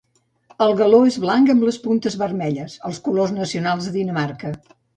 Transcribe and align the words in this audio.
El 0.67 0.71
galó 0.79 1.01
és 1.09 1.17
blanc 1.25 1.51
amb 1.55 1.67
les 1.67 1.77
puntes 1.85 2.17
vermelles, 2.23 2.79
els 2.91 3.03
colors 3.09 3.37
nacionals 3.39 3.89
de 3.89 3.97
Dinamarca. 4.03 4.57